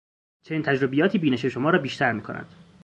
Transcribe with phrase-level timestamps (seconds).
[0.43, 2.53] چنین تجربیاتی بینش شما را بیشتر میکند.